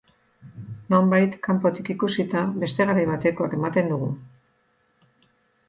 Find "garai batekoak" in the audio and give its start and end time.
2.93-3.55